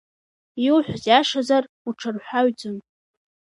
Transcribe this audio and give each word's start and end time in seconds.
Иуҳәаз 0.65 1.03
иашазар, 1.11 1.63
учарҳәаҩӡам. 1.87 2.77